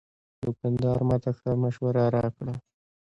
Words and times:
دوکاندار 0.43 0.99
ماته 1.09 1.31
ښه 1.37 1.51
مشوره 1.63 2.03
راکړه. 2.15 2.53